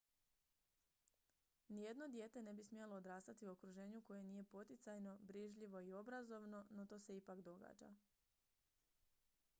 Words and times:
nijedno 1.69 2.07
dijete 2.07 2.41
ne 2.43 2.53
bi 2.53 2.63
smjelo 2.63 2.95
odrastati 2.95 3.47
u 3.47 3.51
okruženju 3.51 4.01
koje 4.07 4.23
nije 4.23 4.43
poticajno 4.43 5.17
brižljivo 5.21 5.81
i 5.81 5.93
obrazovno 5.93 6.65
no 6.69 6.85
to 6.85 6.99
se 6.99 7.17
ipak 7.17 7.41
događa 7.41 7.89